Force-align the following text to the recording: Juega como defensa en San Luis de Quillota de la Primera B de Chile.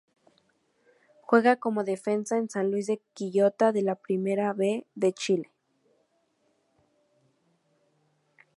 Juega 1.27 1.57
como 1.57 1.83
defensa 1.83 2.35
en 2.37 2.49
San 2.49 2.71
Luis 2.71 2.87
de 2.87 3.03
Quillota 3.13 3.71
de 3.71 3.83
la 3.83 3.93
Primera 3.93 4.51
B 4.51 4.87
de 4.95 5.13
Chile. 5.13 5.51